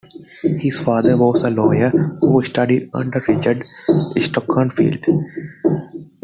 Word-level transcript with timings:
His 0.57 0.79
father 0.79 1.15
was 1.15 1.43
a 1.43 1.51
lawyer 1.51 1.89
who 1.91 2.43
studied 2.43 2.89
under 2.91 3.23
Richard 3.27 3.63
Stockton 4.17 4.71
Field. 4.71 5.05